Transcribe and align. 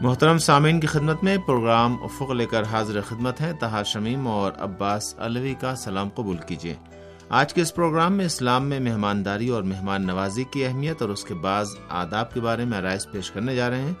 محترم 0.00 0.38
سامعین 0.38 0.80
کی 0.80 0.86
خدمت 0.86 1.24
میں 1.24 1.36
پروگرام 1.36 1.96
افق 2.02 2.30
لے 2.30 2.46
کر 2.46 2.62
حاضر 2.62 3.00
خدمت 3.00 3.40
ہے 3.40 3.52
تہا 3.52 3.82
شمیم 3.82 4.28
اور 4.28 4.52
عباس 4.58 5.14
علوی 5.18 5.54
کا 5.60 5.74
سلام 5.74 6.08
قبول 6.08 6.36
کیجیے۔ 6.36 6.74
آج 7.28 7.54
کے 7.54 7.62
اس 7.62 7.74
پروگرام 7.74 8.12
میں 8.12 8.24
اسلام 8.24 8.66
میں 8.66 8.80
مہمانداری 8.80 9.48
اور 9.48 9.62
مہمان 9.62 10.06
نوازی 10.06 10.44
کی 10.44 10.64
اہمیت 10.64 11.02
اور 11.02 11.10
اس 11.10 11.24
کے 11.24 11.34
بعض 11.34 11.68
آداب 11.88 12.34
کے 12.34 12.40
بارے 12.40 12.64
میں 12.64 12.78
آرائز 12.78 13.06
پیش 13.12 13.30
کرنے 13.30 13.56
جا 13.56 13.70
رہے 13.70 13.80
ہیں۔ 13.80 13.94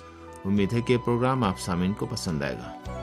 امید 0.44 0.72
ہے 0.72 0.80
کہ 0.80 0.92
یہ 0.92 0.98
پروگرام 0.98 1.44
آپ 1.44 1.60
سامعین 1.60 1.92
کو 1.92 2.06
پسند 2.06 2.42
آئے 2.42 2.54
گا۔ 2.54 2.99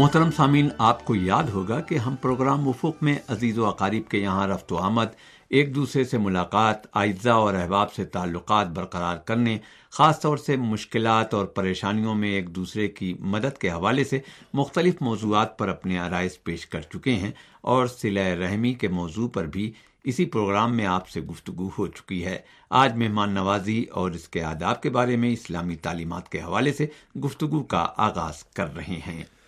محترم 0.00 0.30
سامین 0.30 0.68
آپ 0.78 1.04
کو 1.04 1.14
یاد 1.14 1.44
ہوگا 1.44 1.80
کہ 1.80 1.94
ہم 1.94 2.16
پروگرام 2.16 2.68
وفوق 2.68 3.02
میں 3.02 3.18
عزیز 3.28 3.58
و 3.58 3.66
اقارب 3.66 4.10
کے 4.10 4.18
یہاں 4.18 4.46
رفت 4.46 4.72
و 4.72 4.76
آمد، 4.76 5.06
ایک 5.48 5.74
دوسرے 5.74 6.04
سے 6.04 6.18
ملاقات، 6.18 6.96
اعزاء 6.96 7.34
اور 7.34 7.54
احباب 7.54 7.92
سے 7.92 8.04
تعلقات 8.04 8.66
برقرار 8.66 9.16
کرنے، 9.16 9.58
خاص 9.90 10.20
طور 10.20 10.36
سے 10.36 10.56
مشکلات 10.56 11.34
اور 11.34 11.46
پریشانیوں 11.46 12.14
میں 12.14 12.28
ایک 12.28 12.56
دوسرے 12.56 12.88
کی 12.88 13.14
مدد 13.20 13.58
کے 13.58 13.70
حوالے 13.70 14.04
سے 14.04 14.18
مختلف 14.54 14.94
موضوعات 15.00 15.58
پر 15.58 15.68
اپنے 15.68 15.98
آرائز 15.98 16.42
پیش 16.44 16.66
کر 16.66 16.80
چکے 16.80 17.14
ہیں 17.14 17.30
اور 17.60 17.86
سلہ 17.86 18.20
رحمی 18.20 18.72
کے 18.74 18.88
موضوع 18.88 19.28
پر 19.28 19.46
بھی 19.46 19.72
اسی 20.04 20.24
پروگرام 20.24 20.76
میں 20.76 20.86
آپ 20.86 21.08
سے 21.08 21.20
گفتگو 21.20 21.70
ہو 21.78 21.86
چکی 21.86 22.24
ہے۔ 22.24 22.38
آج 22.70 22.96
مہمان 22.96 23.30
نوازی 23.30 23.84
اور 23.84 24.10
اس 24.10 24.28
کے 24.28 24.42
آداب 24.42 24.82
کے 24.82 24.90
بارے 24.90 25.16
میں 25.16 25.32
اسلامی 25.32 25.76
تعلیمات 25.76 26.28
کے 26.28 26.40
حوالے 26.40 26.72
سے 26.72 26.86
گفتگو 27.24 27.62
کا 27.62 27.86
آغاز 27.96 28.44
کر 28.44 28.74
رہے 28.76 29.00
ہیں۔ 29.06 29.39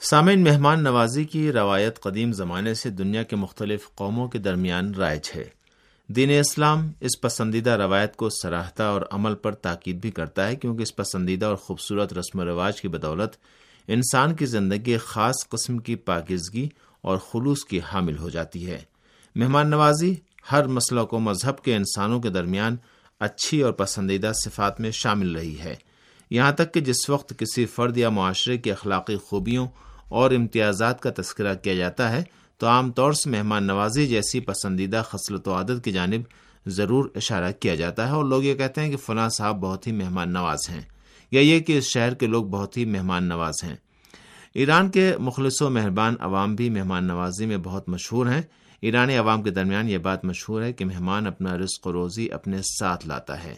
سامعین 0.00 0.44
مہمان 0.44 0.82
نوازی 0.82 1.24
کی 1.24 1.52
روایت 1.52 2.00
قدیم 2.00 2.32
زمانے 2.32 2.74
سے 2.74 2.90
دنیا 2.90 3.22
کے 3.22 3.36
مختلف 3.36 3.88
قوموں 3.94 4.28
کے 4.28 4.38
درمیان 4.38 4.94
رائج 4.94 5.30
ہے۔ 5.36 5.44
دین 6.08 6.30
اسلام 6.30 6.92
اس 7.00 7.20
پسندیدہ 7.20 7.70
روایت 7.70 8.16
کو 8.16 8.28
سراہتا 8.30 8.84
اور 8.84 9.02
عمل 9.10 9.34
پر 9.34 9.54
تاکید 9.54 9.96
بھی 9.96 10.10
کرتا 10.10 10.48
ہے 10.48 10.56
کیونکہ 10.56 10.82
اس 10.82 10.96
پسندیدہ 10.96 11.46
اور 11.46 11.56
خوبصورت 11.56 12.12
رسم 12.12 12.38
و 12.38 12.44
رواج 12.44 12.80
کی 12.80 12.88
بدولت 12.88 13.30
انسان 13.88 14.34
کی 14.34 14.46
زندگی 14.46 14.96
خاص 14.96 15.48
قسم 15.48 15.78
کی 15.78 15.94
پاکیزگی 15.94 16.68
اور 17.00 17.18
خلوص 17.18 17.64
کی 17.64 17.80
حامل 17.92 18.18
ہو 18.18 18.28
جاتی 18.28 18.70
ہے۔ 18.70 18.82
مہمان 19.36 19.70
نوازی 19.70 20.14
ہر 20.52 20.66
مسئلہ 20.66 21.00
کو 21.00 21.18
مذہب 21.18 21.58
کے 21.58 21.76
انسانوں 21.76 22.20
کے 22.20 22.30
درمیان 22.30 22.76
اچھی 23.20 23.62
اور 23.62 23.72
پسندیدہ 23.72 24.32
صفات 24.44 24.80
میں 24.80 24.90
شامل 24.90 25.36
رہی 25.36 25.58
ہے۔ 25.58 25.74
یہاں 26.30 26.52
تک 26.52 26.74
کہ 26.74 26.80
جس 26.80 27.10
وقت 27.10 27.34
کسی 27.38 27.66
فرد 27.66 27.96
یا 27.96 28.10
معاشرے 28.10 28.58
کی 28.58 28.72
اخلاقی 28.72 29.16
خوبیوں 29.16 29.66
اور 30.08 30.30
امتیازات 30.30 31.00
کا 31.00 31.10
تذکرہ 31.16 31.54
کیا 31.54 31.74
جاتا 31.74 32.12
ہے، 32.12 32.22
تو 32.58 32.66
عام 32.66 32.92
طور 32.92 33.12
سے 33.12 33.30
مہمان 33.30 33.64
نوازی 33.64 34.06
جیسی 34.06 34.40
پسندیدہ 34.40 35.02
خصلت 35.06 35.48
و 35.48 35.54
عادت 35.54 35.84
کی 35.84 35.92
جانب 35.92 36.20
ضرور 36.66 37.10
اشارہ 37.14 37.52
کیا 37.52 37.74
جاتا 37.74 38.06
ہے 38.06 38.12
اور 38.12 38.24
لوگ 38.24 38.42
یہ 38.42 38.54
کہتے 38.54 38.80
ہیں 38.80 38.90
کہ 38.90 38.96
فلاں 38.96 39.28
صاحب 39.28 39.60
بہت 39.60 39.86
ہی 39.86 39.92
مہمان 39.92 40.32
نواز 40.32 40.70
ہیں 40.70 40.80
یا 41.30 41.40
یہ 41.40 41.60
کہ 41.60 41.78
اس 41.78 41.84
شہر 41.84 42.14
کے 42.14 42.26
لوگ 42.26 42.44
بہت 42.44 42.76
ہی 42.76 42.84
مہمان 42.84 43.24
نواز 43.24 43.64
ہیں۔ 43.64 43.76
ایران 44.54 44.90
کے 44.90 45.16
مخلص 45.18 45.62
و 45.62 45.70
مہربان 45.70 46.14
عوام 46.20 46.54
بھی 46.54 46.70
مہمان 46.70 47.04
نوازی 47.04 47.46
میں 47.46 47.56
بہت 47.56 47.88
مشہور 47.88 48.26
ہیں۔ 48.26 48.42
ایرانی 48.80 49.16
عوام 49.16 49.42
کے 49.42 49.50
درمیان 49.50 49.88
یہ 49.88 49.98
بات 49.98 50.24
مشہور 50.24 50.62
ہے 50.62 50.72
کہ 50.72 50.84
مہمان 50.84 51.26
اپنا 51.26 51.58
رزق 51.58 51.86
و 51.86 51.92
روزی 51.92 52.32
اپنے 52.32 52.56
ساتھ 52.62 53.06
لاتا 53.06 53.44
ہے 53.44 53.54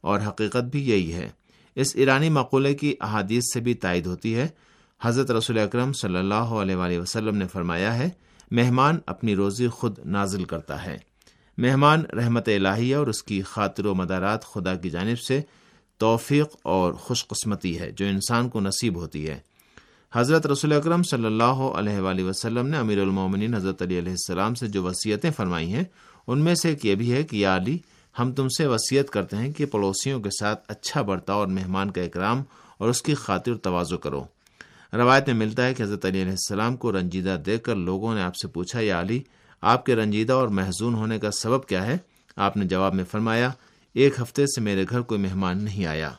اور 0.00 0.20
حقیقت 0.28 0.62
بھی 0.62 0.90
یہی 0.90 1.12
ہے۔ 1.12 1.30
اس 1.76 1.96
ایرانی 1.96 2.28
مقولے 2.28 2.74
کی 2.74 2.94
احادیث 3.00 3.42
سے 3.54 3.60
بھی 3.60 3.74
تائید 3.74 4.06
ہوتی 4.06 4.34
ہے۔ 4.34 4.48
حضرت 5.02 5.30
رسول 5.30 5.58
اکرم 5.58 5.92
صلی 5.92 6.16
اللہ 6.16 6.34
علیہ 6.34 6.76
وآلہ 6.76 6.98
وسلم 6.98 7.36
نے 7.36 7.46
فرمایا 7.46 7.98
ہے، 7.98 8.08
مہمان 8.50 8.98
اپنی 9.06 9.36
روزی 9.36 9.68
خود 9.68 9.98
نازل 10.04 10.44
کرتا 10.44 10.84
ہے۔ 10.84 10.98
مہمان 11.58 12.00
رحمت 12.00 12.48
الہیہ 12.48 12.96
اور 12.96 13.06
اس 13.06 13.22
کی 13.22 13.42
خاطر 13.42 13.86
و 13.86 13.94
مدارات 13.94 14.44
خدا 14.44 14.74
کی 14.74 14.90
جانب 14.90 15.20
سے 15.20 15.40
توفیق 15.98 16.46
اور 16.62 16.92
خوش 16.92 17.26
قسمتی 17.26 17.80
ہے، 17.80 17.90
جو 17.90 18.06
انسان 18.06 18.48
کو 18.48 18.60
نصیب 18.60 18.96
ہوتی 18.96 19.28
ہے۔ 19.28 19.38
حضرت 20.12 20.46
رسول 20.46 20.72
اکرم 20.72 21.02
صلی 21.02 21.26
اللہ 21.26 21.60
علیہ 21.76 22.00
وآلہ 22.00 22.22
وسلم 22.22 22.66
نے 22.66 22.76
امیر 22.76 23.00
المومنین 23.00 23.54
حضرت 23.54 23.82
علی 23.82 23.98
علیہ 23.98 24.12
السلام 24.12 24.54
سے 24.54 24.66
جو 24.66 24.82
وصیتیں 24.82 25.30
فرمائی 25.30 25.72
ہیں، 25.72 25.84
ان 26.26 26.38
میں 26.38 26.54
سے 26.54 26.68
ایک 26.68 26.86
یہ 26.86 26.94
بھی 26.94 27.12
ہے 27.12 27.22
کہ 27.22 27.36
یا 27.36 27.56
علی 27.56 27.78
ہم 28.18 28.32
تم 28.32 28.48
سے 28.48 28.66
وصیت 28.66 29.10
کرتے 29.10 29.36
ہیں 29.36 29.52
کہ 29.52 29.66
پڑوسیوں 29.66 30.20
کے 30.20 30.30
ساتھ 30.40 30.64
اچھا 30.68 31.02
برتاؤ 31.02 31.38
اور 31.38 31.46
مہمان 31.46 31.90
کا 31.90 32.02
اکرام 32.02 32.42
اور 32.78 32.88
اس 32.88 33.02
کی 33.02 33.14
خاطر 33.14 33.54
توازو 33.54 33.98
کرو۔ 33.98 34.24
روایت 34.92 35.26
میں 35.26 35.34
ملتا 35.34 35.66
ہے 35.66 35.74
کہ 35.74 35.82
حضرت 35.82 36.04
علی 36.04 36.22
علیہ 36.22 36.30
السلام 36.30 36.76
کو 36.76 36.92
رنجیدہ 36.92 37.36
دیکھ 37.46 37.62
کر 37.62 37.76
لوگوں 37.76 38.14
نے 38.14 38.22
آپ 38.22 38.36
سے 38.36 38.48
پوچھا، 38.48 38.80
یا 38.80 39.00
علی، 39.00 39.22
آپ 39.60 39.86
کے 39.86 39.96
رنجیدہ 39.96 40.32
اور 40.32 40.48
محزون 40.48 40.94
ہونے 40.94 41.18
کا 41.18 41.30
سبب 41.30 41.66
کیا 41.66 41.86
ہے؟ 41.86 41.96
آپ 42.36 42.56
نے 42.56 42.64
جواب 42.64 42.94
میں 42.94 43.04
فرمایا، 43.10 43.50
ایک 43.94 44.20
ہفتے 44.20 44.46
سے 44.46 44.60
میرے 44.60 44.84
گھر 44.90 45.00
کوئی 45.00 45.20
مہمان 45.20 45.64
نہیں 45.64 45.86
آیا۔ 45.86 46.10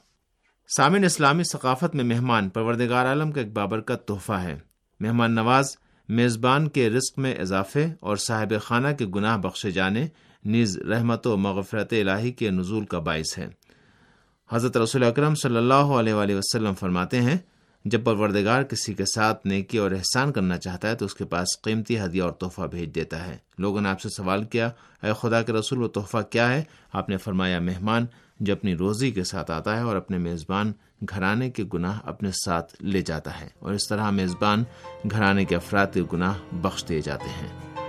سامن 0.77 1.03
اسلامی 1.03 1.43
ثقافت 1.43 1.95
میں 1.95 2.03
مہمان 2.03 2.49
پروردگار 2.49 3.05
عالم 3.05 3.31
کا 3.31 3.41
ایک 3.41 3.53
بابر 3.53 3.79
کا 3.79 3.95
تحفہ 3.95 4.33
ہے۔ 4.33 4.57
مہمان 4.99 5.31
نواز، 5.31 5.77
میزبان 6.09 6.69
کے 6.69 6.89
رزق 6.89 7.19
میں 7.19 7.35
اضافے 7.35 7.87
اور 7.99 8.17
صاحب 8.17 8.53
خانہ 8.63 8.87
کے 8.97 9.05
گناہ 9.05 9.37
بخشے 9.37 9.71
جانے 9.71 10.07
نیز 10.45 10.77
رحمت 10.77 11.27
و 11.27 11.37
مغفرت 11.37 11.93
الہی 11.93 12.31
کے 12.31 12.49
نزول 12.49 12.85
کا 12.85 12.99
باعث 12.99 13.37
ہے۔ 13.37 13.47
حضرت 14.51 14.77
رسول 14.77 15.03
اکرم 15.03 15.35
صلی 15.35 15.57
اللہ 15.57 15.73
علیہ 15.73 16.13
وآلہ 16.13 16.35
وسلم 16.35 16.73
فرماتے 16.73 17.21
ہیں، 17.21 17.37
جب 17.85 18.03
پروردگار 18.03 18.63
کسی 18.63 18.93
کے 18.93 19.05
ساتھ 19.05 19.47
نیکی 19.47 19.77
اور 19.77 19.91
احسان 19.91 20.31
کرنا 20.31 20.57
چاہتا 20.57 20.89
ہے 20.89 20.95
تو 20.95 21.05
اس 21.05 21.15
کے 21.15 21.25
پاس 21.25 21.47
قیمتی 21.63 21.99
ہدیہ 21.99 22.23
اور 22.23 22.31
تحفہ 22.31 22.61
بھیج 22.61 22.95
دیتا 22.95 23.27
ہے۔ 23.27 23.37
لوگوں 23.57 23.81
نے 23.81 23.89
آپ 23.89 24.01
سے 24.01 24.09
سوال 24.09 24.43
کیا، 24.43 24.69
اے 25.03 25.11
خدا 25.21 25.41
کے 25.41 25.53
رسول 25.53 25.83
و 25.83 25.87
تحفہ 25.87 26.17
کیا 26.29 26.53
ہے؟ 26.53 26.63
آپ 26.93 27.09
نے 27.09 27.17
فرمایا، 27.17 27.59
مہمان 27.59 28.05
جو 28.39 28.53
اپنی 28.53 28.75
روزی 28.75 29.11
کے 29.11 29.23
ساتھ 29.23 29.51
آتا 29.51 29.77
ہے 29.77 29.81
اور 29.81 29.95
اپنے 29.95 30.17
میزبان 30.17 30.71
گھرانے 31.09 31.49
کے 31.49 31.63
گناہ 31.73 31.99
اپنے 32.03 32.31
ساتھ 32.31 32.83
لے 32.83 33.01
جاتا 33.01 33.39
ہے 33.39 33.47
اور 33.59 33.73
اس 33.73 33.87
طرح 33.87 34.09
میزبان 34.09 34.63
گھرانے 35.11 35.45
کے 35.45 35.55
افراد 35.55 35.87
کے 35.93 36.01
گناہ 36.13 36.33
بخش 36.51 36.85
دیے 36.89 37.01
جاتے 37.01 37.29
ہیں۔ 37.29 37.84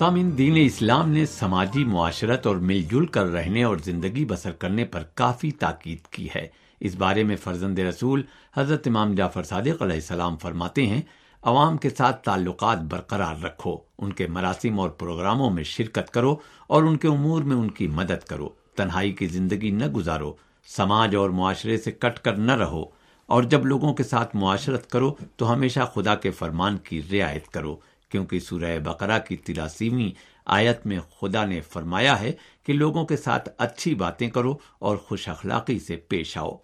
سامن 0.00 0.38
دین 0.38 0.52
اسلام 0.56 1.10
نے 1.10 1.26
سماجی 1.26 1.84
معاشرت 1.84 2.46
اور 2.46 2.56
مل 2.56 2.82
جل 2.82 3.06
کر 3.06 3.26
رہنے 3.26 3.62
اور 3.62 3.76
زندگی 3.84 4.24
بسر 4.24 4.50
کرنے 4.50 4.84
پر 4.84 5.02
کافی 5.14 5.50
تاکید 5.50 6.06
کی 6.06 6.28
ہے۔ 6.36 6.46
اس 6.80 6.94
بارے 6.94 7.24
میں 7.24 7.36
فرزند 7.36 7.78
رسول 7.78 8.22
حضرت 8.56 8.88
امام 8.88 9.14
جعفر 9.14 9.42
صادق 9.42 9.82
علیہ 9.82 9.94
السلام 9.94 10.36
فرماتے 10.36 10.86
ہیں، 10.86 11.02
عوام 11.42 11.76
کے 11.76 11.90
ساتھ 11.90 12.24
تعلقات 12.24 12.78
برقرار 12.78 13.44
رکھو، 13.44 13.76
ان 13.98 14.12
کے 14.12 14.26
مراسم 14.26 14.80
اور 14.80 14.90
پروگراموں 14.90 15.50
میں 15.50 15.62
شرکت 15.62 16.10
کرو 16.10 16.36
اور 16.66 16.82
ان 16.82 16.96
کے 16.96 17.08
امور 17.08 17.42
میں 17.42 17.56
ان 17.56 17.70
کی 17.70 17.86
مدد 17.86 18.24
کرو۔ 18.28 18.48
تنہائی 18.76 19.12
کی 19.12 19.26
زندگی 19.26 19.70
نہ 19.70 19.86
گزارو، 19.86 20.32
سماج 20.76 21.16
اور 21.16 21.30
معاشرے 21.30 21.78
سے 21.78 21.92
کٹ 21.92 22.18
کر 22.18 22.36
نہ 22.36 22.52
رہو۔ 22.52 22.84
اور 23.26 23.42
جب 23.42 23.66
لوگوں 23.66 23.94
کے 23.94 24.02
ساتھ 24.02 24.36
معاشرت 24.36 24.90
کرو 24.90 25.14
تو 25.36 25.52
ہمیشہ 25.52 25.80
خدا 25.94 26.14
کے 26.14 26.30
فرمان 26.30 26.76
کی 26.78 27.02
رعایت 27.12 27.48
کرو۔ 27.48 27.76
کیونکہ 28.10 28.40
سورہ 28.40 28.78
بقرہ 28.78 29.18
کی 29.18 29.36
تراسیویں 29.36 30.10
آیت 30.46 30.86
میں 30.86 31.00
خدا 31.20 31.44
نے 31.44 31.60
فرمایا 31.60 32.20
ہے 32.20 32.32
کہ 32.66 32.72
لوگوں 32.72 33.04
کے 33.04 33.16
ساتھ 33.16 33.48
اچھی 33.58 33.94
باتیں 33.94 34.30
کرو 34.30 34.58
اور 34.78 34.96
خوش 34.96 35.28
اخلاقی 35.28 35.78
سے 35.78 35.96
پیش 35.96 36.36
آؤ۔ 36.36 36.56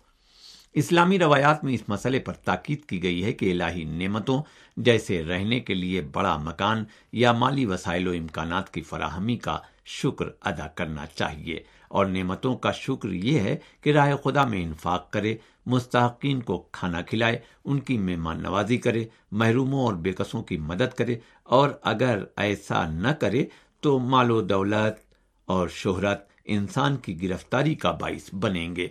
اسلامی 0.73 1.19
روایات 1.19 1.65
میں 1.65 1.75
اس 1.75 1.89
مسئلے 1.89 2.19
پر 2.19 2.33
تاکید 2.33 2.85
کی 2.85 3.03
گئی 3.03 3.25
ہے 3.25 3.33
کہ 3.33 3.53
الہی 3.53 3.85
نعمتوں 3.85 4.43
جیسے 4.77 5.25
رہنے 5.25 5.61
کے 5.61 5.75
لیے 5.75 6.01
بڑا 6.01 6.37
مکان 6.37 6.85
یا 7.13 7.33
مالی 7.33 7.67
وسائل 7.67 8.09
و 8.09 8.11
امکانات 8.11 8.75
کی 8.75 8.81
فراہمی 8.81 9.37
کا 9.37 9.59
شکر 9.85 10.25
ادا 10.43 10.67
کرنا 10.67 11.07
چاہیے۔ 11.07 11.61
اور 11.89 12.07
نعمتوں 12.07 12.57
کا 12.57 12.73
شکر 12.73 13.09
یہ 13.09 13.41
ہے 13.41 13.57
کہ 13.81 13.91
راہ 13.93 14.17
خدا 14.25 14.45
میں 14.45 14.63
انفاق 14.63 15.11
کرے، 15.11 15.37
مستحقین 15.67 16.41
کو 16.41 16.59
کھانا 16.59 17.03
کھلائے، 17.03 17.39
ان 17.65 17.81
کی 17.81 17.99
مہمان 17.99 18.43
نوازی 18.43 18.77
کرے، 18.77 19.05
محروموں 19.33 19.85
اور 19.87 19.95
بےکسوں 19.95 20.43
کی 20.43 20.57
مدد 20.57 20.95
کرے، 20.95 21.17
اور 21.45 21.71
اگر 21.83 22.25
ایسا 22.37 22.89
نہ 22.89 23.09
کرے 23.09 23.45
تو 23.81 23.99
مال 23.99 24.31
و 24.31 24.41
دولت 24.41 25.15
اور 25.45 25.69
شہرت 25.69 26.29
انسان 26.45 26.97
کی 26.97 27.23
گرفتاری 27.23 27.75
کا 27.75 27.91
باعث 27.91 28.35
بنیں 28.35 28.77
گے۔ 28.77 28.89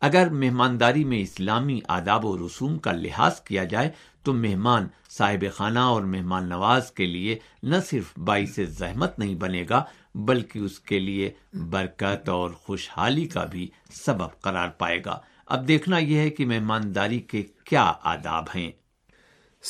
اگر 0.00 0.28
مہمانداری 0.28 1.04
میں 1.04 1.18
اسلامی 1.18 1.80
آداب 1.88 2.24
و 2.24 2.46
رسوم 2.46 2.78
کا 2.78 2.92
لحاظ 2.92 3.40
کیا 3.40 3.64
جائے، 3.64 3.90
تو 4.22 4.32
مہمان 4.32 4.86
صاحب 5.18 5.44
خانہ 5.54 5.78
اور 5.78 6.02
مہمان 6.02 6.48
نواز 6.48 6.90
کے 6.90 7.06
لیے 7.06 7.38
نہ 7.62 7.76
صرف 7.86 8.18
باعث 8.18 8.60
زحمت 8.68 9.18
نہیں 9.18 9.34
بنے 9.34 9.64
گا، 9.70 9.84
بلکہ 10.14 10.58
اس 10.58 10.80
کے 10.80 10.98
لیے 10.98 11.30
برکت 11.52 12.28
اور 12.28 12.50
خوشحالی 12.50 13.24
کا 13.24 13.44
بھی 13.44 13.70
سبب 14.06 14.40
قرار 14.40 14.68
پائے 14.68 14.98
گا۔ 15.06 15.18
اب 15.46 15.68
دیکھنا 15.68 15.98
یہ 15.98 16.18
ہے 16.18 16.30
کہ 16.30 16.46
مہمانداری 16.46 17.18
کے 17.18 17.42
کیا 17.64 17.92
آداب 18.02 18.44
ہیں۔ 18.54 18.70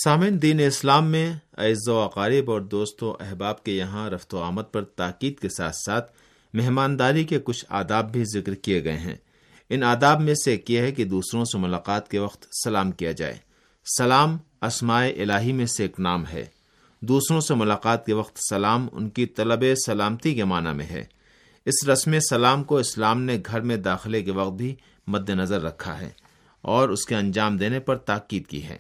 سامن 0.04 0.42
دین 0.42 0.60
اسلام 0.60 1.06
میں 1.06 1.34
عز 1.52 1.88
و 1.88 2.00
اقارب 2.00 2.50
اور 2.50 2.60
دوست 2.60 3.02
و 3.02 3.16
احباب 3.20 3.64
کے 3.64 3.72
یہاں 3.72 4.10
رفت 4.10 4.34
و 4.34 4.42
آمد 4.42 4.62
پر 4.72 4.84
تاکید 4.84 5.38
کے 5.38 5.48
ساتھ 5.48 5.76
ساتھ 5.76 6.12
مہمانداری 6.54 7.24
کے 7.24 7.38
کچھ 7.44 7.64
آداب 7.68 8.12
بھی 8.12 8.24
ذکر 8.24 8.54
کیے 8.54 8.84
گئے 8.84 8.98
ہیں۔ 8.98 9.16
ان 9.70 9.82
آداب 9.82 10.20
میں 10.20 10.34
سے 10.34 10.50
ایک 10.50 10.70
یہ 10.70 10.78
ہے 10.78 10.92
کہ 10.92 11.04
دوسروں 11.04 11.44
سے 11.44 11.58
ملاقات 11.58 12.10
کے 12.10 12.18
وقت 12.18 12.46
سلام 12.64 12.90
کیا 12.90 13.12
جائے۔ 13.12 13.36
سلام 13.98 14.36
اسمائے 14.62 15.12
الہی 15.12 15.52
میں 15.52 15.66
سے 15.66 15.82
ایک 15.82 16.00
نام 16.00 16.26
ہے۔ 16.26 16.44
دوسروں 17.00 17.40
سے 17.40 17.54
ملاقات 17.54 18.06
کے 18.06 18.12
وقت 18.12 18.38
سلام 18.48 18.88
ان 18.92 19.08
کی 19.08 19.26
طلب 19.26 19.64
سلامتی 19.86 20.34
کے 20.34 20.44
معنی 20.44 20.74
میں 20.74 20.86
ہے۔ 20.86 21.04
اس 21.64 21.88
رسم 21.88 22.18
سلام 22.20 22.64
کو 22.64 22.78
اسلام 22.78 23.22
نے 23.22 23.38
گھر 23.46 23.60
میں 23.60 23.76
داخلے 23.76 24.22
کے 24.22 24.30
وقت 24.30 24.52
بھی 24.52 24.74
مد 25.06 25.30
نظر 25.30 25.62
رکھا 25.62 26.00
ہے 26.00 26.10
اور 26.62 26.88
اس 26.88 27.06
کے 27.06 27.14
انجام 27.14 27.56
دینے 27.56 27.80
پر 27.80 27.96
تاکید 27.96 28.46
کی 28.46 28.64
ہے۔ 28.64 28.78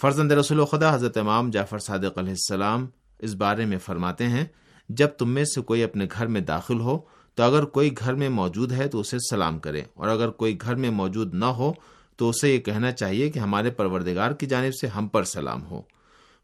فرزند 0.00 0.32
رسول 0.32 0.64
خدا 0.64 0.94
حضرت 0.94 1.16
امام 1.16 1.50
جعفر 1.50 1.78
صادق 1.78 2.18
علیہ 2.18 2.30
السلام 2.30 2.86
اس 3.18 3.34
بارے 3.34 3.64
میں 3.64 3.78
فرماتے 3.78 4.26
ہیں، 4.26 4.44
جب 4.88 5.08
تم 5.08 5.30
میں 5.30 5.44
سے 5.44 5.60
کوئی 5.60 5.82
اپنے 5.82 6.06
گھر 6.12 6.26
میں 6.26 6.40
داخل 6.40 6.80
ہو 6.80 6.98
تو 7.36 7.42
اگر 7.42 7.64
کوئی 7.64 7.90
گھر 7.98 8.14
میں 8.14 8.28
موجود 8.28 8.72
ہے 8.72 8.88
تو 8.88 9.00
اسے 9.00 9.16
سلام 9.30 9.58
کرے 9.58 9.82
اور 9.94 10.08
اگر 10.08 10.30
کوئی 10.30 10.58
گھر 10.60 10.74
میں 10.74 10.90
موجود 10.90 11.34
نہ 11.34 11.44
ہو 11.44 11.72
تو 12.16 12.28
اسے 12.28 12.54
یہ 12.54 12.58
کہنا 12.58 12.92
چاہیے 12.92 13.30
کہ 13.30 13.38
ہمارے 13.38 13.70
پروردگار 13.70 14.30
کی 14.30 14.46
جانب 14.46 14.74
سے 14.80 14.86
ہم 14.86 15.08
پر 15.08 15.24
سلام 15.24 15.66
ہو۔ 15.66 15.82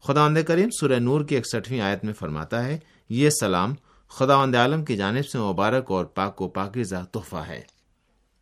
خدا 0.03 0.25
وند 0.25 0.37
کریم، 0.47 0.69
سورہ 0.79 0.99
نور 0.99 1.21
کی 1.21 1.37
اکسٹھویں 1.37 1.81
آیت 1.81 2.05
میں 2.05 2.13
فرماتا 2.13 2.63
ہے، 2.63 2.79
یہ 3.09 3.29
سلام 3.29 3.73
خدا 4.07 4.37
وند 4.37 4.55
عالم 4.55 4.85
کی 4.85 4.97
جانب 4.97 5.27
سے 5.27 5.37
مبارک 5.37 5.91
اور 5.91 6.05
پاک 6.05 6.41
و 6.41 6.47
پاکیزہ 6.47 7.05
تحفہ 7.11 7.43
ہے۔ 7.47 7.61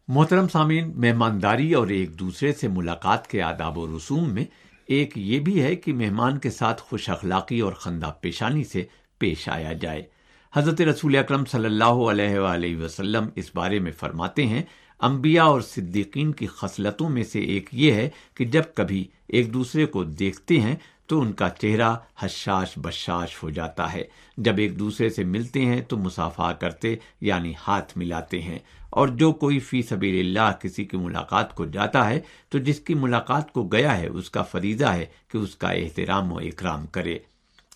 محترم 0.08 0.48
سامعین، 0.48 0.94
مہمانداری 0.96 1.74
اور 1.74 1.88
ایک 1.88 2.20
دوسرے 2.20 2.54
سے 2.54 2.68
ملاقات 2.68 3.28
کے 3.28 3.42
آداب 3.42 3.78
و 3.78 3.98
رسوم 3.98 4.30
میں 4.34 4.46
ایک 4.88 5.18
یہ 5.18 5.40
بھی 5.40 5.64
ہے 5.64 5.76
کہ 5.76 5.94
مہمان 5.94 6.38
کے 6.38 6.50
ساتھ 6.50 6.82
خوش 6.82 7.10
اخلاقی 7.10 7.60
اور 7.60 7.74
خندہ 7.74 8.14
پیشانی 8.22 8.64
سے 8.64 8.84
پیش 9.18 9.50
آیا 9.50 9.74
جائے۔ 9.74 10.21
حضرت 10.56 10.82
رسول 10.82 11.16
اکرم 11.16 11.46
صلی 11.46 11.66
اللہ 11.66 11.84
علیہ 11.84 12.40
وآلہ 12.40 12.84
وسلم 12.84 13.30
اس 13.36 13.52
بارے 13.56 13.80
میں 13.80 13.92
فرماتے 13.92 14.46
ہیں، 14.46 14.64
انبیاء 15.00 15.44
اور 15.44 15.62
صدیقین 15.62 16.32
کی 16.32 16.48
خصلتوں 16.48 17.10
میں 17.10 17.24
سے 17.24 17.40
ایک 17.40 17.70
یہ 17.72 17.92
ہے 17.92 18.10
کہ 18.36 18.46
جب 18.46 18.64
کبھی 18.76 19.08
ایک 19.28 19.54
دوسرے 19.54 19.86
کو 19.86 20.04
دیکھتے 20.04 20.60
ہیں 20.60 20.76
تو 21.08 21.22
ان 21.22 21.34
کا 21.34 21.50
چہرہ 21.50 21.96
حشاش 22.20 22.68
بشاش 22.78 23.44
ہو 23.44 23.50
جاتا 23.50 23.94
ہے۔ 23.94 24.04
جب 24.38 24.54
ایک 24.58 24.80
دوسرے 24.80 25.10
سے 25.10 25.24
ملتے 25.24 25.66
ہیں 25.66 25.82
تو 25.82 25.98
مسافہ 25.98 26.54
کرتے 26.60 26.96
یعنی 27.22 27.54
ہاتھ 27.68 27.98
ملاتے 27.98 28.42
ہیں۔ 28.42 28.60
اور 28.90 29.08
جو 29.08 29.32
کوئی 29.32 29.60
فی 29.60 29.82
سبیر 29.82 30.20
اللہ 30.20 30.52
کسی 30.62 30.86
کی 30.86 30.98
ملاقات 30.98 31.56
کو 31.56 31.66
جاتا 31.66 32.10
ہے 32.10 32.20
تو 32.50 32.58
جس 32.58 32.80
کی 32.80 32.94
ملاقات 32.94 33.54
کو 33.54 33.64
گیا 33.64 33.98
ہے، 33.98 34.08
اس 34.08 34.30
کا 34.30 34.42
فریضہ 34.42 34.86
ہے 34.86 35.06
کہ 35.32 35.38
اس 35.38 35.56
کا 35.56 35.70
احترام 35.70 36.34
و 36.34 36.38
اکرام 36.38 36.86
کرے۔ 36.86 37.20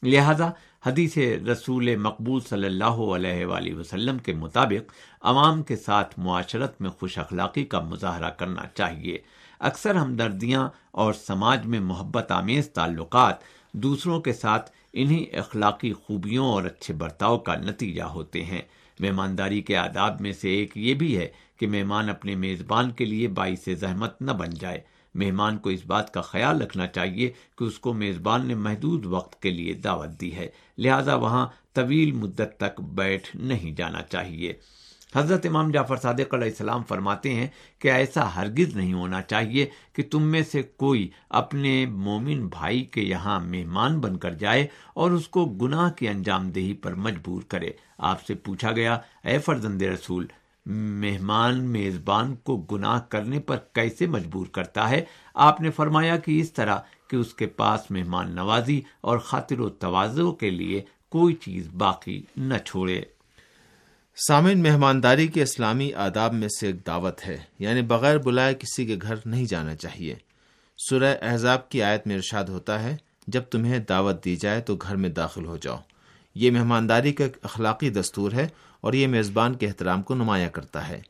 لہذا 0.06 0.50
حدیث 0.86 1.18
رسول 1.52 1.96
مقبول 1.96 2.42
صلی 2.50 2.66
اللہ 2.66 2.98
علیہ 3.16 3.46
وآلہ 3.46 3.74
وسلم 3.74 4.18
کے 4.18 4.34
مطابق 4.34 4.92
عوام 5.22 5.64
کے 5.64 5.76
ساتھ 5.76 6.20
معاشرت 6.20 6.82
میں 6.82 6.90
خوش 6.90 7.18
اخلاقی 7.18 7.66
کا 7.66 7.80
مظاہرہ 7.80 8.30
کرنا 8.30 8.62
چاہیے۔ 8.74 9.18
اکثر 9.60 9.96
ہمدردیاں 9.96 10.70
اور 10.92 11.14
سماج 11.14 11.66
میں 11.66 11.80
محبت 11.80 12.32
آمیز 12.32 12.70
تعلقات 12.70 13.36
دوسروں 13.72 14.22
کے 14.22 14.34
ساتھ 14.34 14.72
انہی 14.94 15.26
اخلاقی 15.34 15.94
خوبیوں 15.94 16.46
اور 16.46 16.64
اچھے 16.64 16.94
برتاؤ 16.94 17.38
کا 17.38 17.56
نتیجہ 17.56 18.04
ہوتے 18.04 18.44
ہیں۔ 18.44 18.62
مہمانداری 19.00 19.62
کے 19.62 19.78
آداب 19.78 20.22
میں 20.22 20.34
سے 20.34 20.50
ایک 20.50 20.78
یہ 20.78 20.94
بھی 20.94 21.18
ہے 21.18 21.28
کہ 21.60 21.68
مہمان 21.68 22.10
اپنے 22.10 22.36
میزبان 22.36 22.92
کے 22.92 23.06
لیے 23.06 23.28
باعث 23.28 23.70
زحمت 23.80 24.22
نہ 24.22 24.32
بن 24.32 24.50
جائے۔ 24.50 24.95
مہمان 25.16 25.58
کو 25.58 25.70
اس 25.70 25.86
بات 25.86 26.14
کا 26.14 26.22
خیال 26.22 26.62
رکھنا 26.62 26.88
چاہیے 26.88 27.32
کہ 27.58 27.64
اس 27.64 27.80
کو 27.80 27.94
میزبان 27.94 28.46
نے 28.46 28.56
محدود 28.56 29.06
وقت 29.06 29.42
کے 29.42 29.50
لیے 29.50 29.74
دعوت 29.74 30.22
دی 30.22 30.36
ہے۔ 30.36 30.48
لہذا 30.78 31.16
وہاں 31.16 31.48
طویل 31.74 32.12
مدت 32.12 32.58
تک 32.58 32.82
بیٹھ 32.82 33.36
نہیں 33.36 33.72
جانا 33.72 34.02
چاہیے۔ 34.02 34.54
حضرت 35.16 35.46
امام 35.46 35.72
جعفر 35.72 35.96
صادق 35.96 36.34
علیہ 36.34 36.48
السلام 36.48 36.84
فرماتے 36.84 37.34
ہیں 37.34 37.48
کہ 37.80 37.88
ایسا 37.88 38.36
ہرگز 38.36 38.76
نہیں 38.76 38.94
ہونا 38.94 39.22
چاہیے 39.22 39.66
کہ 39.94 40.04
تم 40.12 40.24
میں 40.24 40.42
سے 40.52 40.64
کوئی 40.64 41.10
اپنے 41.30 41.86
مومن 41.86 42.48
بھائی 42.48 42.84
کے 42.84 43.02
یہاں 43.02 43.40
مہمان 43.40 44.00
بن 44.00 44.18
کر 44.18 44.32
جائے 44.32 44.68
اور 44.94 45.12
اس 45.12 45.28
کو 45.28 45.46
گناہ 45.46 45.92
کی 45.92 46.08
انجام 46.08 46.50
دہی 46.50 46.74
پر 46.74 46.94
مجبور 46.94 47.42
کرے۔ 47.42 47.70
آپ 47.98 48.26
سے 48.26 48.36
پوچھا 48.36 48.72
گیا، 48.72 49.00
اے 49.24 49.40
فرزند 49.40 49.82
رسول 49.82 50.26
مہمان 50.66 51.64
میزبان 51.64 52.36
کو 52.36 52.58
گناہ 52.58 53.00
کرنے 53.10 53.40
پر 53.40 53.58
کیسے 53.74 54.08
مجبور 54.08 54.46
کرتا 54.46 54.90
ہے؟ 54.90 55.06
آپ 55.34 55.62
نے 55.62 55.72
فرمایا 55.72 56.18
کہ 56.18 56.42
اس 56.42 56.54
طرح 56.54 56.78
کہ 57.10 57.16
اس 57.16 57.34
کے 57.34 57.46
پاس 57.46 57.92
مہمان 57.92 58.36
نوازی 58.36 58.82
اور 59.02 59.18
خاطر 59.18 59.60
و 59.60 59.70
توازو 59.70 60.32
کے 60.32 60.50
لیے 60.50 60.82
کوئی 61.10 61.36
چیز 61.36 61.68
باقی 61.68 62.24
نہ 62.38 62.54
چھوڑے۔ 62.66 63.02
سامن 64.28 64.64
مہمانداری 64.64 65.28
کے 65.28 65.44
اسلامی 65.44 65.94
آداب 65.94 66.34
میں 66.34 66.48
سے 66.60 66.68
ایک 66.68 66.88
دعوت 66.88 67.28
ہے 67.28 67.38
یعنی 67.60 67.82
بغیر 67.82 68.18
بلائے 68.18 68.54
کسی 68.54 68.86
کے 68.86 68.98
گھر 69.02 69.16
نہیں 69.26 69.46
جانا 69.46 69.76
چاہیے۔ 69.76 70.16
سورہ 70.90 71.16
احزاب 71.22 71.70
کی 71.70 71.84
آیت 71.84 72.08
میں 72.08 72.16
ارشاد 72.16 72.44
ہوتا 72.44 72.84
ہے، 72.84 72.98
جب 73.28 73.42
تمہیں 73.42 73.80
دعوت 73.80 74.26
دی 74.26 74.36
جائے 74.36 74.62
تو 74.62 74.76
گھر 74.76 74.96
میں 74.96 75.10
داخل 75.10 75.46
ہو 75.46 75.58
جاؤ۔ 75.58 75.78
یہ 76.36 76.52
مہمانداری 76.52 77.14
کا 77.14 77.24
ایک 77.24 77.38
اخلاقی 77.44 77.90
دستور 77.90 78.32
ہے 78.32 78.48
اور 78.86 78.94
یہ 78.94 79.08
میزبان 79.08 79.54
کے 79.54 79.68
احترام 79.68 80.02
کو 80.02 80.16
نمایاں 80.16 80.50
کرتا 80.50 80.90
ہے۔ 80.90 81.02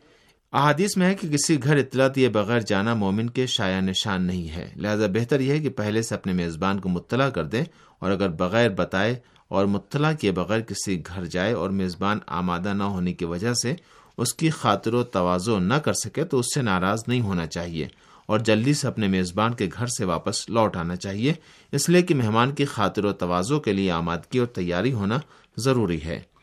احادیث 0.54 0.98
میں 0.98 1.07
ہے 1.07 1.16
کہ 1.16 1.27
کسی 1.27 1.63
گھر 1.63 1.77
اطلاع 1.77 2.07
دیے 2.16 2.30
بغیر 2.30 2.60
جانا 2.60 2.94
مومن 2.94 3.30
کے 3.30 3.45
شاع 3.45 3.80
نشان 3.80 4.24
نہیں 4.24 4.50
ہے۔ 4.50 4.74
لہذا 4.75 5.07
بہتر 5.07 5.39
یہ 5.39 5.51
ہے 5.51 5.60
کہ 5.60 5.69
پہلے 5.69 6.01
سے 6.01 6.16
اپنے 6.16 6.33
میزبان 6.33 6.80
کو 6.80 6.89
مطلع 6.89 7.30
کر 7.30 7.44
دیں 7.44 7.63
اور 8.00 8.12
اگر 8.12 8.30
بغیر 8.30 8.69
بتائے 8.69 9.16
اور 9.48 9.66
مطلع 9.66 10.12
کیے 10.12 10.31
بغیر 10.31 10.60
کسی 10.60 11.01
گھر 11.07 11.25
جائے 11.25 11.54
اور 11.54 11.69
میزبان 11.69 12.19
آمادہ 12.27 12.74
نہ 12.74 12.83
ہونے 12.83 13.13
کی 13.13 13.25
وجہ 13.25 13.54
سے 13.54 13.74
اس 14.18 14.33
کی 14.33 14.50
خاطر 14.50 14.94
و 14.94 15.04
توازو 15.04 15.60
نہ 15.60 15.74
کر 15.74 15.94
سکے 15.94 16.24
تو 16.24 16.39
اس 16.39 16.45
سے 16.56 16.62
ناراض 16.62 17.04
نہیں 17.07 17.22
ہونا 17.22 17.48
چاہیے 17.48 17.88
اور 18.25 18.39
جلدی 18.39 18.74
سے 18.74 18.88
اپنے 18.88 19.07
میزبان 19.07 19.54
کے 19.54 19.69
گھر 19.74 19.86
سے 19.86 20.06
واپس 20.06 20.50
لوٹ 20.50 20.77
آنا 20.77 20.95
چاہیے۔ 20.95 21.33
اس 21.72 21.89
لیے 21.89 22.01
کہ 22.01 22.16
مہمان 22.16 22.51
کی 22.51 22.66
خاطر 22.66 23.06
و 23.06 23.13
توازو 23.13 23.60
کے 23.60 23.74
لیے 23.74 23.92
آمادگی 23.92 24.38
اور 24.38 24.48
تیاری 24.48 24.94
ہونا 24.94 25.17
ضروری 25.58 26.03
ہے۔ 26.03 26.35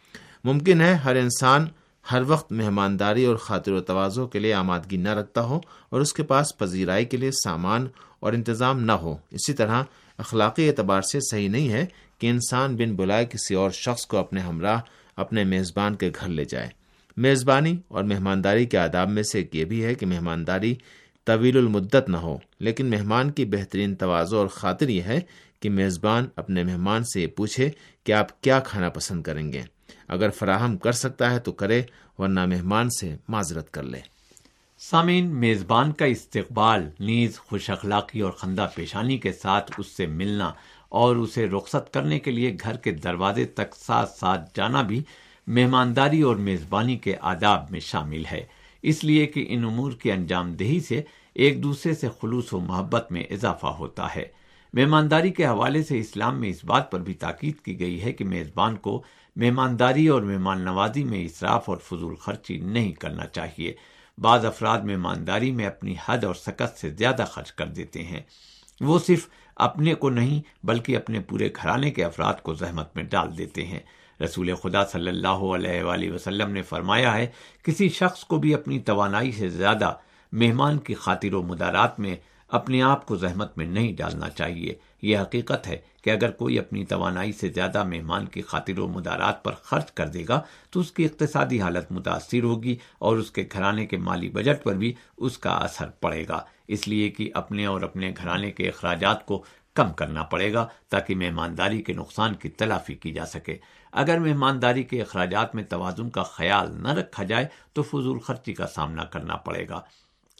ممکن 0.44 0.80
ہے 0.80 0.94
ہر 0.94 1.16
انسان 1.16 1.66
ہر 2.12 2.22
وقت 2.26 2.52
مہمانداری 2.52 3.24
اور 3.24 3.36
خاطر 3.36 3.72
و 3.72 3.80
توازو 3.80 4.26
کے 4.26 4.38
لیے 4.38 4.54
آمادگی 4.54 4.96
نہ 4.96 5.08
رکھتا 5.08 5.40
ہو 5.40 5.60
اور 5.90 6.00
اس 6.00 6.12
کے 6.12 6.22
پاس 6.22 6.58
پذیرائی 6.58 7.04
کے 7.04 7.16
لیے 7.16 7.30
سامان 7.30 7.86
اور 8.20 8.32
انتظام 8.32 8.80
نہ 8.80 8.92
ہو۔ 8.92 9.16
اسی 9.30 9.52
طرح 9.52 9.82
اخلاقی 10.18 10.68
اعتبار 10.68 11.02
سے 11.02 11.18
صحیح 11.30 11.48
نہیں 11.48 11.68
ہے 11.68 11.86
کہ 12.18 12.26
انسان 12.26 12.76
بن 12.76 12.96
بلائے 12.96 13.26
کسی 13.26 13.54
اور 13.54 13.70
شخص 13.70 14.06
کو 14.06 14.16
اپنے 14.16 14.40
ہمراہ، 14.40 14.80
اپنے 15.16 15.44
میزبان 15.44 15.94
کے 15.94 16.10
گھر 16.20 16.28
لے 16.28 16.44
جائے۔ 16.44 16.68
میزبانی 17.16 17.76
اور 17.88 18.04
مہمانداری 18.04 18.66
کے 18.66 18.78
آداب 18.78 19.08
میں 19.08 19.22
سے 19.22 19.38
ایک 19.38 19.54
یہ 19.54 19.64
بھی 19.64 19.84
ہے 19.84 19.94
کہ 19.94 20.06
مہمانداری 20.06 20.74
طویل 21.24 21.56
المدت 21.56 22.08
نہ 22.08 22.16
ہو، 22.16 22.38
لیکن 22.60 22.86
مہمان 22.86 23.30
کی 23.30 23.44
بہترین 23.44 23.94
توازو 23.94 24.38
اور 24.38 24.46
خاطر 24.46 24.88
یہ 24.88 25.02
ہے 25.02 25.20
کہ 25.60 25.70
میزبان 25.70 26.26
اپنے 26.36 26.64
مہمان 26.64 27.04
سے 27.04 27.20
یہ 27.20 27.26
پوچھے 27.26 27.70
کہ 28.04 28.12
آپ 28.12 28.42
کیا 28.42 28.60
کھانا 28.60 28.88
پسند 28.88 29.22
کریں 29.22 29.52
گے۔ 29.52 29.62
اگر 30.08 30.30
فراہم 30.30 30.76
کر 30.76 30.92
سکتا 30.92 31.30
ہے 31.30 31.38
تو 31.38 31.52
کرے، 31.52 31.82
ورنہ 32.18 32.46
مہمان 32.46 32.90
سے 32.90 33.16
معذرت 33.28 33.70
کر 33.70 33.82
لے۔ 33.82 34.00
سامعین، 34.78 35.26
میزبان 35.26 35.92
کا 35.92 36.04
استقبال، 36.04 36.90
نیز 37.00 37.38
خوش 37.38 37.70
اخلاقی 37.70 38.20
اور 38.20 38.32
خندہ 38.32 38.68
پیشانی 38.74 39.18
کے 39.18 39.32
ساتھ 39.32 39.72
اس 39.78 39.86
سے 39.86 40.06
ملنا 40.06 40.52
اور 40.88 41.16
اسے 41.16 41.46
رخصت 41.46 41.92
کرنے 41.92 42.18
کے 42.18 42.30
لیے 42.30 42.56
گھر 42.62 42.76
کے 42.76 42.92
دروازے 42.92 43.44
تک 43.44 43.74
ساتھ 43.76 44.10
ساتھ 44.10 44.50
جانا 44.54 44.82
بھی 44.82 45.02
مہمانداری 45.46 46.22
اور 46.22 46.36
میزبانی 46.36 46.96
کے 46.96 47.16
آداب 47.20 47.70
میں 47.70 47.80
شامل 47.80 48.22
ہے۔ 48.32 48.46
اس 48.82 49.04
لیے 49.04 49.26
کہ 49.26 49.46
ان 49.48 49.64
امور 49.64 49.92
کی 49.92 50.12
انجام 50.12 50.54
دہی 50.54 50.80
سے 50.80 51.02
ایک 51.34 51.62
دوسرے 51.62 51.94
سے 51.94 52.08
خلوص 52.20 52.52
و 52.52 52.60
محبت 52.60 53.12
میں 53.12 53.22
اضافہ 53.30 53.66
ہوتا 53.66 54.14
ہے۔ 54.14 54.24
مہمانداری 54.72 55.30
کے 55.30 55.46
حوالے 55.46 55.82
سے 55.82 55.98
اسلام 55.98 56.40
میں 56.40 56.48
اس 56.48 56.64
بات 56.64 56.90
پر 56.90 57.00
بھی 57.00 57.14
تاکید 57.14 57.60
کی 57.60 57.80
گئی 57.80 58.02
ہے 58.02 58.12
کہ 58.12 58.24
میزبان 58.24 58.76
کو 58.76 59.02
مہمانداری 59.36 60.08
اور 60.08 60.22
مہمان 60.22 60.60
نوازی 60.60 61.04
میں 61.04 61.24
اصراف 61.24 61.68
اور 61.68 61.76
فضول 61.76 62.16
خرچی 62.16 62.58
نہیں 62.58 62.92
کرنا 62.92 63.26
چاہیے۔ 63.26 63.74
بعض 64.18 64.44
افراد 64.44 64.80
مہمانداری 64.80 65.50
میں 65.50 65.66
اپنی 65.66 65.94
حد 66.08 66.24
اور 66.24 66.34
سکت 66.34 66.78
سے 66.78 66.90
زیادہ 66.90 67.24
خرچ 67.28 67.52
کر 67.52 67.66
دیتے 67.66 68.02
ہیں۔ 68.02 68.20
وہ 68.80 68.98
صرف 68.98 69.28
اپنے 69.56 69.94
کو 69.94 70.10
نہیں 70.10 70.66
بلکہ 70.66 70.96
اپنے 70.96 71.20
پورے 71.20 71.48
گھرانے 71.62 71.90
کے 71.90 72.04
افراد 72.04 72.34
کو 72.42 72.54
زحمت 72.54 72.96
میں 72.96 73.04
ڈال 73.04 73.38
دیتے 73.38 73.66
ہیں۔ 73.66 73.80
رسول 74.24 74.54
خدا 74.54 74.84
صلی 74.84 75.08
اللہ 75.08 75.28
علیہ 75.28 75.82
وآلہ 75.82 76.12
وسلم 76.12 76.50
نے 76.50 76.62
فرمایا 76.62 77.16
ہے، 77.16 77.26
کسی 77.62 77.88
شخص 77.88 78.24
کو 78.24 78.38
بھی 78.38 78.54
اپنی 78.54 78.78
توانائی 78.78 79.32
سے 79.32 79.48
زیادہ 79.48 79.94
مہمان 80.32 80.78
کی 80.78 80.94
خاطر 80.94 81.34
و 81.34 81.42
مدارات 81.42 82.00
میں 82.00 82.16
اپنے 82.52 82.82
آپ 82.82 83.06
کو 83.06 83.16
زحمت 83.16 83.58
میں 83.58 83.66
نہیں 83.66 83.92
ڈالنا 83.96 84.28
چاہیے۔ 84.28 84.74
یہ 85.02 85.18
حقیقت 85.18 85.66
ہے 85.66 85.76
کہ 86.02 86.10
اگر 86.10 86.30
کوئی 86.30 86.58
اپنی 86.58 86.84
توانائی 86.84 87.32
سے 87.32 87.48
زیادہ 87.48 87.84
مہمان 87.84 88.26
کی 88.26 88.42
خاطر 88.42 88.78
و 88.78 88.88
مدارات 88.88 89.44
پر 89.44 89.52
خرچ 89.62 89.92
کر 89.92 90.08
دے 90.08 90.24
گا، 90.28 90.40
تو 90.70 90.80
اس 90.80 90.92
کی 90.92 91.04
اقتصادی 91.04 91.60
حالت 91.60 91.92
متاثر 91.92 92.42
ہوگی 92.42 92.76
اور 92.98 93.16
اس 93.16 93.30
کے 93.30 93.48
گھرانے 93.52 93.86
کے 93.86 93.96
مالی 93.96 94.28
بجٹ 94.28 94.64
پر 94.64 94.74
بھی 94.74 94.94
اس 95.16 95.38
کا 95.38 95.50
اثر 95.50 95.88
پڑے 95.88 96.28
گا۔ 96.28 96.44
اس 96.68 96.88
لیے 96.88 97.10
کہ 97.10 97.30
اپنے 97.34 97.66
اور 97.66 97.82
اپنے 97.82 98.12
گھرانے 98.16 98.50
کے 98.50 98.68
اخراجات 98.68 99.26
کو 99.26 99.44
کم 99.74 99.92
کرنا 99.92 100.22
پڑے 100.22 100.52
گا 100.52 100.68
تاکہ 100.88 101.14
مہمانداری 101.14 101.82
کے 101.82 101.92
نقصان 101.92 102.34
کی 102.34 102.48
تلافی 102.48 102.94
کی 102.94 103.12
جا 103.12 103.26
سکے۔ 103.26 103.56
اگر 103.92 104.18
مہمانداری 104.18 104.82
کے 104.82 105.02
اخراجات 105.02 105.54
میں 105.54 105.64
توازن 105.64 106.10
کا 106.10 106.22
خیال 106.22 106.82
نہ 106.82 106.88
رکھا 106.88 107.24
جائے، 107.24 107.46
تو 107.72 107.82
فضول 107.82 108.18
خرچی 108.18 108.54
کا 108.54 108.66
سامنا 108.66 109.04
کرنا 109.04 109.36
پڑے 109.36 109.68
گا۔ 109.68 109.80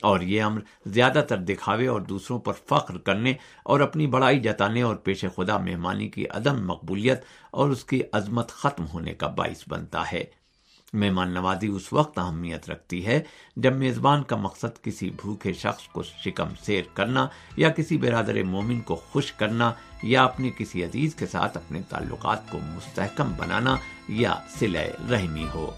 اور 0.03 0.21
یہ 0.21 0.43
امر 0.43 0.61
زیادہ 0.87 1.25
تر 1.29 1.37
دکھاوے 1.37 1.87
اور 1.87 2.01
دوسروں 2.01 2.39
پر 2.39 2.53
فخر 2.53 2.99
کرنے 2.99 3.35
اور 3.63 3.81
اپنی 3.81 4.07
بڑائی 4.07 4.41
جتانے 4.41 4.83
اور 4.83 4.97
پیش 4.97 5.25
خدا 5.37 5.59
مہمانی 5.59 6.09
کی 6.09 6.29
عدم 6.29 6.67
مقبولیت 6.67 7.25
اور 7.51 7.69
اس 7.69 7.85
کی 7.85 8.03
عظمت 8.13 8.49
ختم 8.49 8.87
ہونے 8.87 9.15
کا 9.15 9.27
باعث 9.27 9.65
بنتا 9.69 10.13
ہے۔ 10.13 10.25
مہمان 10.93 11.31
نوازی 11.31 11.67
اس 11.67 11.93
وقت 11.93 12.19
اہمیت 12.19 12.71
رکھتی 12.71 13.07
ہے 13.07 13.21
جب 13.57 13.77
میزبان 13.77 14.23
کا 14.23 14.37
مقصد 14.37 14.83
کسی 14.83 15.11
بھوکے 15.11 15.53
شخص 15.53 15.89
کو 15.89 16.03
شکم 16.03 16.49
سیر 16.63 16.83
کرنا 16.95 17.29
یا 17.57 17.69
کسی 17.69 17.97
برادر 17.97 18.43
مومن 18.43 18.81
کو 18.81 18.95
خوش 18.95 19.33
کرنا 19.33 19.73
یا 20.03 20.25
اپنے 20.25 20.51
کسی 20.59 20.85
عزیز 20.85 21.15
کے 21.15 21.27
ساتھ 21.27 21.57
اپنے 21.57 21.81
تعلقات 21.89 22.51
کو 22.51 22.59
مستحکم 22.59 23.33
بنانا 23.37 23.77
یا 24.09 24.35
سلے 24.59 24.91
رحمی 25.11 25.47
ہو۔ 25.55 25.71